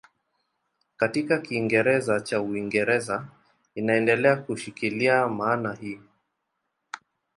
[0.97, 3.27] Katika Kiingereza cha Uingereza
[3.75, 5.99] inaendelea kushikilia maana hii.